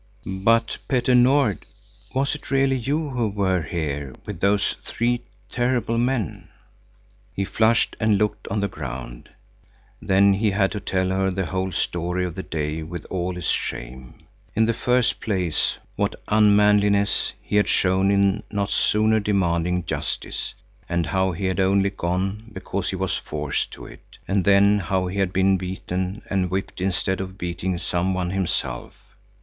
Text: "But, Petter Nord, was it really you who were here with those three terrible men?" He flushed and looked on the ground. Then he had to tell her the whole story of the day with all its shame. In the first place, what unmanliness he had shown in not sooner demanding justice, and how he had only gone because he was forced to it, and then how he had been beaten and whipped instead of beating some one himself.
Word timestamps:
"But, 0.25 0.79
Petter 0.87 1.13
Nord, 1.13 1.67
was 2.11 2.33
it 2.33 2.49
really 2.49 2.75
you 2.75 3.09
who 3.11 3.27
were 3.27 3.61
here 3.61 4.15
with 4.25 4.39
those 4.39 4.73
three 4.83 5.21
terrible 5.47 5.99
men?" 5.99 6.49
He 7.35 7.45
flushed 7.45 7.95
and 7.99 8.17
looked 8.17 8.47
on 8.47 8.61
the 8.61 8.67
ground. 8.67 9.29
Then 10.01 10.33
he 10.33 10.49
had 10.49 10.71
to 10.71 10.79
tell 10.79 11.09
her 11.09 11.29
the 11.29 11.45
whole 11.45 11.71
story 11.71 12.25
of 12.25 12.33
the 12.33 12.41
day 12.41 12.81
with 12.81 13.05
all 13.11 13.37
its 13.37 13.51
shame. 13.51 14.15
In 14.55 14.65
the 14.65 14.73
first 14.73 15.21
place, 15.21 15.77
what 15.95 16.19
unmanliness 16.29 17.33
he 17.39 17.57
had 17.57 17.67
shown 17.69 18.09
in 18.09 18.41
not 18.49 18.71
sooner 18.71 19.19
demanding 19.19 19.85
justice, 19.85 20.55
and 20.89 21.05
how 21.05 21.31
he 21.31 21.45
had 21.45 21.59
only 21.59 21.91
gone 21.91 22.49
because 22.51 22.89
he 22.89 22.95
was 22.95 23.17
forced 23.17 23.71
to 23.73 23.85
it, 23.85 24.17
and 24.27 24.45
then 24.45 24.79
how 24.79 25.05
he 25.05 25.19
had 25.19 25.31
been 25.31 25.57
beaten 25.57 26.23
and 26.27 26.49
whipped 26.49 26.81
instead 26.81 27.21
of 27.21 27.37
beating 27.37 27.77
some 27.77 28.15
one 28.15 28.31
himself. 28.31 28.95